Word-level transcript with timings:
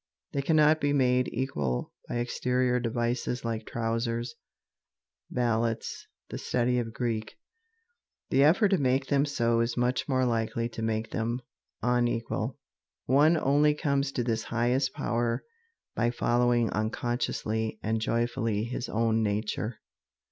They 0.31 0.41
cannot 0.41 0.81
be 0.81 0.93
made 0.93 1.29
equal 1.31 1.93
by 2.09 2.15
exterior 2.15 2.79
devices 2.79 3.45
like 3.45 3.67
trousers, 3.67 4.33
ballots, 5.29 6.07
the 6.31 6.39
study 6.39 6.79
of 6.79 6.91
Greek. 6.91 7.37
The 8.31 8.43
effort 8.43 8.69
to 8.69 8.79
make 8.79 9.09
them 9.09 9.25
so 9.27 9.59
is 9.59 9.77
much 9.77 10.09
more 10.09 10.25
likely 10.25 10.67
to 10.69 10.81
make 10.81 11.11
them 11.11 11.39
unequal. 11.83 12.57
One 13.05 13.37
only 13.37 13.75
comes 13.75 14.11
to 14.13 14.23
his 14.23 14.45
highest 14.45 14.91
power 14.93 15.43
by 15.93 16.09
following 16.09 16.71
unconsciously 16.71 17.77
and 17.83 18.01
joyfully 18.01 18.63
his 18.63 18.89
own 18.89 19.21
nature. 19.21 19.81